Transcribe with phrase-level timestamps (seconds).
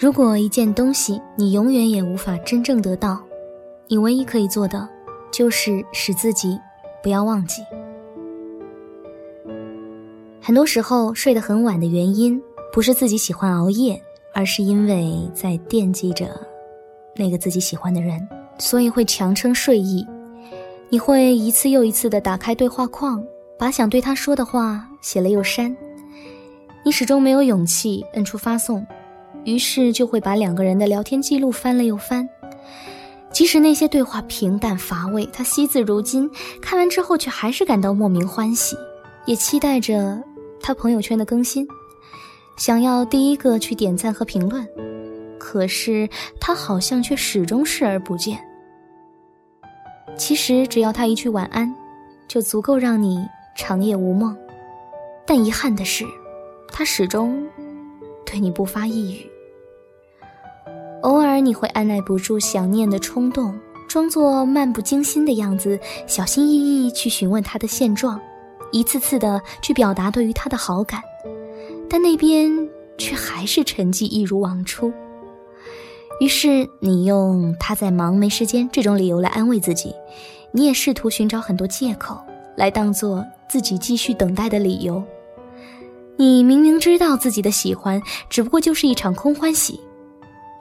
[0.00, 3.22] 如果一件东西你永远也无法真正得到，
[3.86, 4.88] 你唯一可以做的，
[5.30, 6.58] 就是使自己
[7.02, 7.60] 不要忘记。
[10.40, 12.40] 很多时候睡得很晚的原因，
[12.72, 16.30] 不是自己喜欢熬夜，而是因为在惦记着
[17.14, 18.26] 那个自己喜欢的人，
[18.58, 20.06] 所以会强撑睡意。
[20.88, 23.22] 你会一次又一次地打开对话框，
[23.58, 25.76] 把想对他说的话写了又删。
[26.86, 28.84] 你始终没有勇气摁出发送，
[29.44, 32.28] 于是就会把两个人的聊天记录翻了又翻。
[33.32, 36.28] 即使那些对话平淡乏味，他惜字如金，
[36.60, 38.76] 看完之后却还是感到莫名欢喜，
[39.24, 40.22] 也期待着。
[40.60, 41.66] 他朋友圈的更新，
[42.56, 44.66] 想要第一个去点赞和评论，
[45.38, 48.38] 可是他好像却始终视而不见。
[50.18, 51.72] 其实只要他一句晚安，
[52.28, 54.36] 就足够让你长夜无梦。
[55.24, 56.04] 但遗憾的是，
[56.70, 57.46] 他始终
[58.30, 59.28] 对你不发一语。
[61.02, 68.20] 偶尔你会按耐不住想念的冲动，装作漫不经心的样子，小心翼翼去询问他的现状。
[68.70, 71.02] 一次次的去表达对于他的好感，
[71.88, 72.48] 但那边
[72.96, 74.92] 却还是沉寂一如往初。
[76.20, 79.92] 于是你用他在忙没时间这种理由来安慰自己，
[80.52, 82.16] 你也试图寻找很多借口
[82.56, 85.02] 来当做自己继续等待的理由。
[86.20, 89.80] 你明明知道自己的喜欢只不过就是一场空欢喜，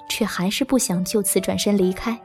[0.10, 2.18] 却还是不想就此转身离开。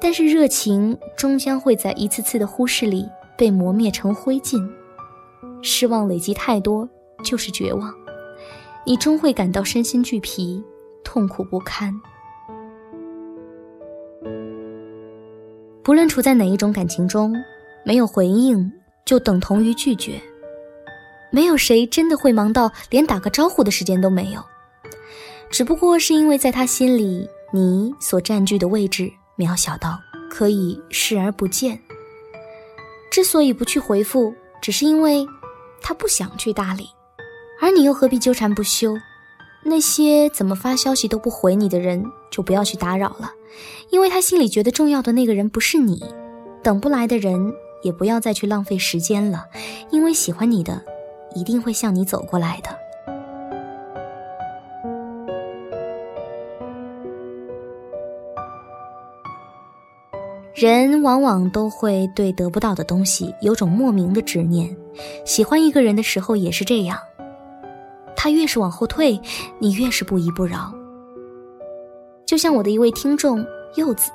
[0.00, 3.04] 但是热情终将会在一次次的忽视里。
[3.36, 4.64] 被磨灭成灰烬，
[5.60, 6.88] 失望累积太多
[7.24, 7.92] 就是绝望，
[8.86, 10.62] 你终会感到身心俱疲，
[11.02, 11.92] 痛苦不堪。
[15.82, 17.34] 不论处在哪一种感情中，
[17.84, 18.70] 没有回应
[19.04, 20.22] 就等同于拒绝。
[21.34, 24.40] 没有谁真的会忙到连打个招呼的时间都没有，
[25.50, 29.98] 只不过是因为在他心里，你所占据的位置渺小到
[30.30, 31.76] 可以视而不见。
[33.10, 35.26] 之所以不去回复，只是因为
[35.82, 36.86] 他不想去搭理，
[37.60, 38.96] 而你又何必纠缠不休？
[39.64, 43.32] 那些怎么发消息都不回你的人，就不要去打扰了，
[43.90, 46.00] 因为他心里觉得重要的那个人不是你。
[46.62, 47.52] 等不来的人，
[47.82, 49.46] 也不要再去浪费时间了，
[49.90, 50.84] 因为喜欢你的，
[51.34, 52.70] 一定会向你走过来的。
[60.54, 64.74] 人往往都会对得不到的东西有种莫名的执念，
[65.24, 66.96] 喜欢一个人的时候也是这样。
[68.16, 69.20] 他越是往后退，
[69.58, 70.72] 你越是不依不饶。
[72.24, 74.10] 就像我的一位听众柚子，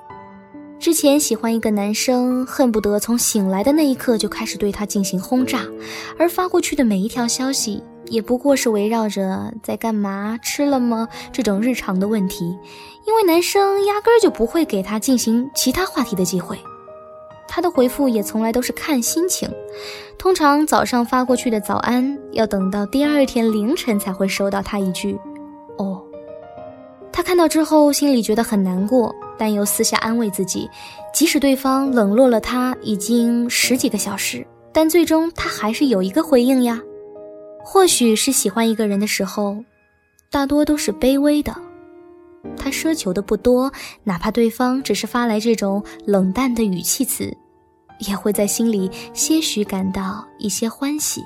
[0.80, 5.66] 之前喜欢一个男生，恨不得从醒来的那一刻就开始对他进行轰炸，
[6.18, 7.84] 而发过去的每一条消息。
[8.06, 12.58] 也不过是围绕着在干嘛、吃了吗这种日常的问题，
[13.06, 16.58] 因为男生压根儿就不会给他进行其他话题的机会，
[17.48, 19.48] 他的回复也从来都是看心情，
[20.18, 25.20] 通常早上发过去的早安，要等到第二天凌晨才会收到他一句
[25.78, 26.02] “哦”。
[27.14, 30.70] 他看到之后心里觉得很难过，但又私下安慰自己，
[31.14, 36.80] 即使对方冷落了他已经十几个小时，但最终他还是有一个回应呀。
[37.64, 39.64] 或许是喜欢一个人的时候，
[40.30, 41.56] 大多都是卑微的。
[42.58, 43.72] 他奢求的不多，
[44.04, 47.36] 哪怕对方只是发来这种冷淡的语气词，
[48.08, 51.22] 也会在心里些许感到一些欢喜。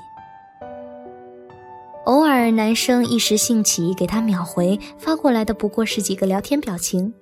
[2.04, 7.14] 偶尔，男生一时兴起给他秒回，发过来的不过是几个聊天表情，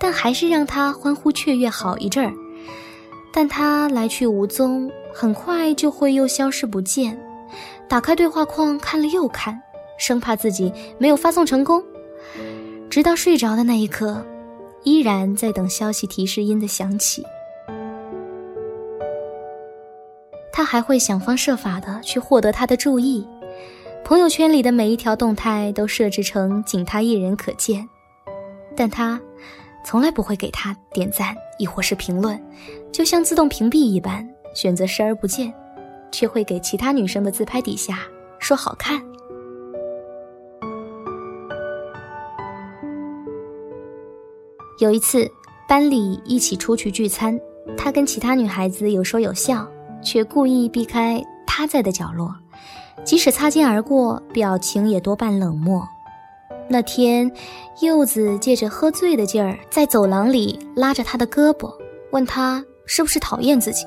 [0.00, 2.32] 但还是让他欢呼雀跃好一阵儿。
[3.32, 7.16] 但他来去无踪，很快就会又消失不见。
[7.88, 9.60] 打开对话框看了又看，
[9.98, 11.82] 生怕自己没有发送成功。
[12.88, 14.24] 直到睡着的那一刻，
[14.82, 17.24] 依然在等消息提示音的响起。
[20.52, 23.26] 他还会想方设法的去获得他的注意，
[24.04, 27.88] 朋友圈里的每一条动态都设置成仅他一人可见，
[28.76, 29.20] 但他
[29.84, 32.40] 从来不会给他点赞亦或是评论，
[32.92, 35.52] 就像自动屏蔽一般，选择视而不见。
[36.12, 38.00] 却会给其他女生的自拍底下
[38.40, 39.00] 说好看。
[44.80, 45.30] 有一次，
[45.68, 47.38] 班里一起出去聚餐，
[47.76, 49.64] 他跟其他女孩子有说有笑，
[50.02, 52.34] 却故意避开他在的角落，
[53.04, 55.86] 即使擦肩而过，表情也多半冷漠。
[56.72, 57.30] 那天，
[57.82, 61.74] 柚子借着喝醉的劲儿，在走廊里拉着他的胳膊，
[62.12, 63.84] 问他是不是讨厌自己。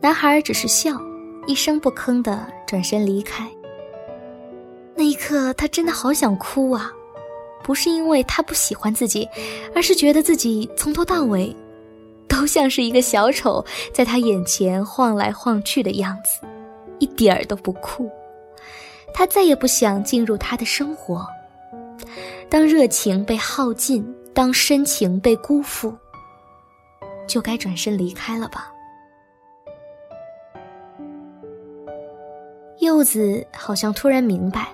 [0.00, 0.98] 男孩只是笑。
[1.44, 3.44] 一声不吭的转身离开。
[4.94, 6.92] 那一刻，他真的好想哭啊！
[7.64, 9.28] 不是因为他不喜欢自己，
[9.74, 11.52] 而是觉得自己从头到尾，
[12.28, 16.46] 都像是一个小丑，在他眼前晃来晃去的样子，
[17.00, 18.08] 一点儿都不酷。
[19.12, 21.26] 他再也不想进入他的生活。
[22.52, 24.04] 当热情被耗尽，
[24.34, 25.90] 当深情被辜负，
[27.26, 28.70] 就该转身离开了吧。
[32.80, 34.68] 柚子好像突然明白。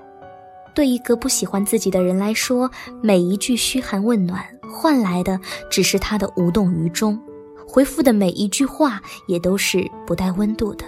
[0.75, 2.69] 对一个不喜欢自己的人来说，
[3.01, 5.39] 每一句嘘寒问暖换来的
[5.71, 7.17] 只是他的无动于衷，
[7.65, 10.85] 回复的每一句话也都是不带温度的。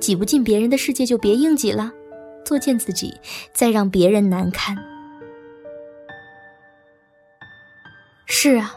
[0.00, 1.90] 挤不进别人的世界就别硬挤了，
[2.44, 3.14] 作践自己，
[3.54, 4.76] 再让别人难堪。
[8.48, 8.76] 是啊，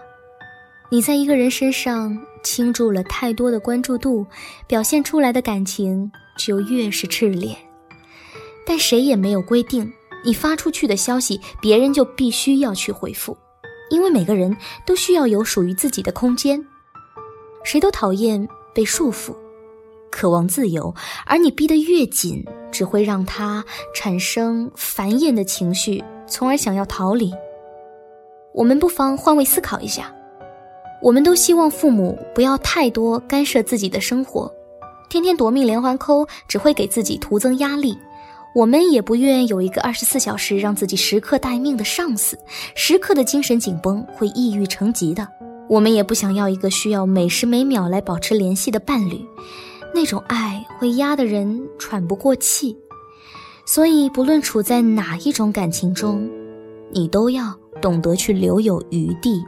[0.89, 4.25] 你在一个人身上倾注了太多的关注度，
[4.66, 7.56] 表现出来的感情就越是炽烈。
[8.66, 9.94] 但谁也没有规定，
[10.25, 13.38] 你发出去的消息，别人就必须要去回复，
[13.92, 14.57] 因为每个人
[14.88, 16.65] 都需要有属于自己的空间。
[17.63, 19.36] 谁都讨厌被束缚，
[20.10, 20.95] 渴望自由，
[21.27, 23.63] 而你逼得越紧，只会让他
[23.94, 27.31] 产生烦厌的情绪，从而想要逃离。
[28.54, 30.13] 我们不妨换位思考一下，
[31.01, 34.51] 我们都希望父母不要太多干涉自己的生活，
[35.10, 37.98] 天天夺命连环扣，只会给自己徒增压力。
[38.56, 42.38] 我们也不愿有一个二十四小时让自己时刻待命的上司，
[42.75, 45.28] 时刻的精神紧绷会抑郁成疾的。
[45.69, 49.24] 我们也不想要一个需要每时每秒来保持联系的伴侣，
[49.94, 52.75] 那种爱会压得人喘不过气。
[53.68, 56.28] 所以，不论处在哪一种感情中，
[56.92, 59.44] 你都要懂得去留有余地。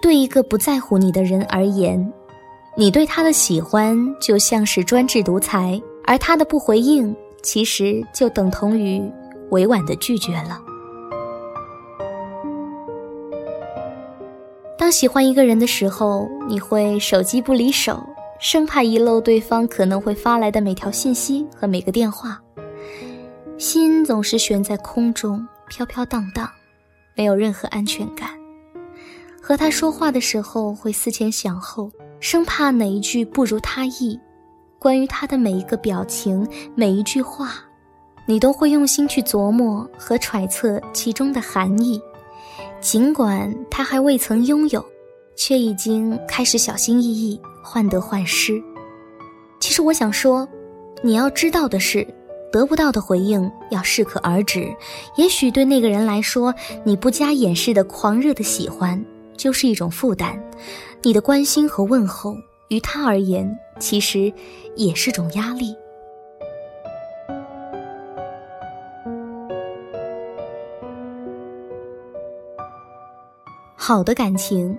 [0.00, 2.12] 对一个不在乎你的人而言。
[2.76, 7.12] 你对他的喜欢就像是专制独裁，而他的不回应
[7.42, 9.02] 其实就等同于
[9.50, 10.62] 委婉的拒绝了。
[14.78, 18.00] 当喜欢一个人的时候，你会手机不离手，
[18.38, 22.40] 生怕遗漏对方可能会发来的每条信息和每个电话，
[23.58, 26.48] 心总是悬在空中，飘飘荡荡，
[27.14, 28.30] 没有任何安全感。
[29.42, 31.90] 和他说话的时候会思前想后。
[32.20, 34.18] 生怕哪一句不如他意，
[34.80, 36.44] 关于他的每一个表情、
[36.74, 37.54] 每一句话，
[38.26, 42.00] 你都会用心去琢磨和揣测其中的含义。
[42.80, 44.84] 尽管他还未曾拥有，
[45.36, 48.60] 却已经开始小心翼翼、患得患失。
[49.60, 50.46] 其实我想说，
[51.04, 52.04] 你要知道的是，
[52.52, 54.68] 得不到的回应要适可而止。
[55.16, 56.54] 也许对那个人来说，
[56.84, 59.02] 你不加掩饰的狂热的喜欢
[59.36, 60.38] 就是一种负担。
[61.02, 62.34] 你的关心和问候，
[62.68, 64.32] 于他而言，其实
[64.74, 65.74] 也是种压力。
[73.76, 74.76] 好的感情，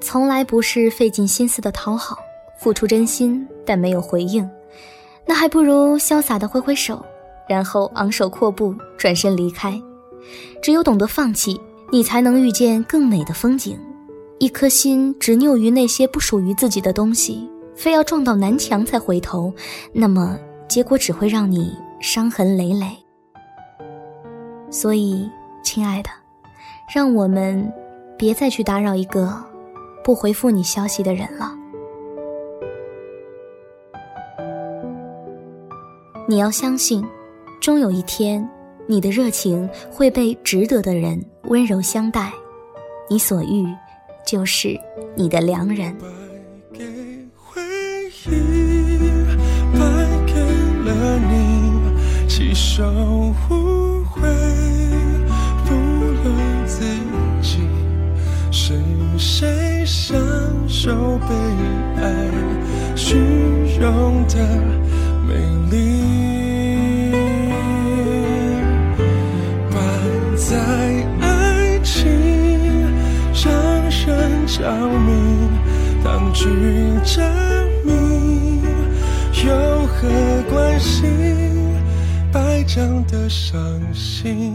[0.00, 2.18] 从来不是费尽心思的讨好，
[2.60, 4.48] 付出真心但没有回应，
[5.26, 7.04] 那还不如潇洒的挥挥手，
[7.52, 9.78] 然后昂首阔步转身离开。
[10.62, 13.78] 只有懂得放弃，你才能遇见更美的风景。
[14.38, 19.52] 一颗心执拗于那些不属于自己的东西，非要撞到南墙才回头，
[19.92, 22.86] 那么结果只会让你伤痕累累。
[24.70, 25.28] 所以，
[25.62, 26.08] 亲爱的，
[26.94, 27.70] 让我们
[28.16, 29.30] 别再去打扰一个
[30.02, 31.52] 不回复你消息的人了。
[36.26, 37.04] 你要相信，
[37.62, 38.46] 终有一天，
[38.88, 42.32] 你的热情会被值得的人温柔相待，
[43.08, 43.64] 你所遇。
[44.26, 44.76] 就是
[45.16, 46.06] 你的良人败
[46.72, 46.84] 给
[47.36, 47.60] 回
[48.26, 48.30] 忆
[49.72, 49.80] 败
[50.26, 50.32] 给
[50.84, 52.84] 了你弃守
[53.48, 54.20] 无悔
[55.64, 56.84] 负了自
[57.42, 57.58] 己
[58.52, 58.74] 是
[59.18, 60.16] 谁享
[60.68, 61.34] 受被
[62.00, 62.30] 爱
[62.94, 63.16] 虚
[63.80, 64.36] 荣的
[65.26, 65.34] 美
[65.70, 65.76] 丽
[76.32, 76.48] 去
[77.04, 77.22] 证
[77.84, 78.62] 明，
[79.44, 80.08] 有何
[80.50, 81.04] 关系？
[82.32, 83.58] 败仗的伤
[83.92, 84.54] 心，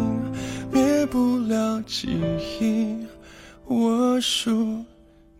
[0.72, 2.07] 灭不了记
[2.60, 2.98] 忆。
[3.65, 4.84] 我输，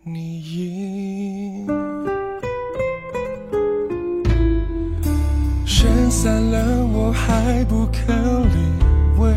[0.04, 1.66] 你赢。
[5.66, 8.58] 选散了，我还不肯理
[9.16, 9.32] 会，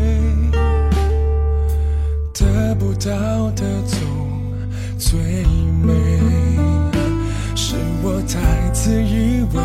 [2.32, 3.98] 得不到的总。
[4.98, 5.18] 最
[5.82, 5.92] 美，
[8.04, 9.62] 我太自以为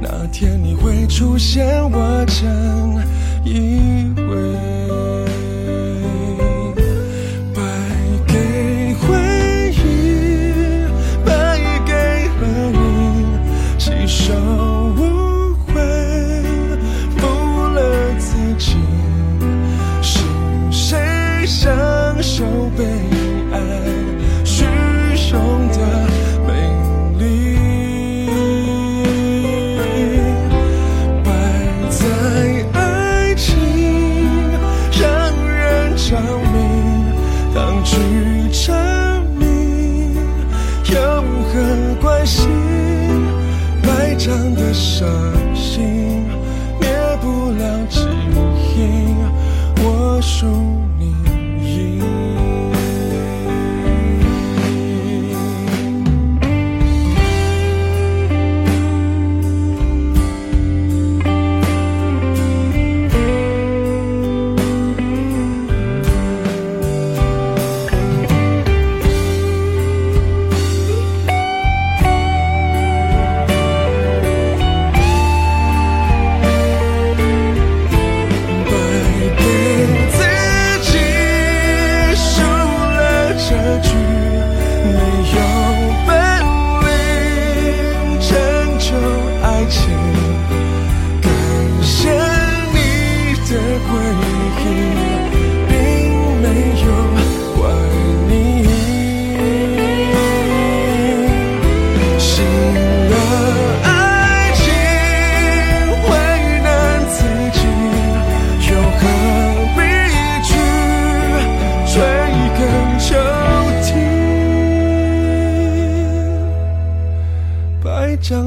[0.00, 2.44] 那天你会出现我真
[3.44, 4.87] 以为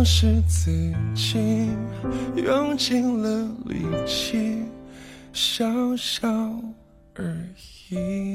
[0.03, 0.71] 是自
[1.13, 1.69] 己
[2.35, 4.63] 用尽了力气
[5.31, 5.65] 笑
[5.95, 6.27] 笑
[7.15, 7.37] 而
[7.89, 8.33] 已。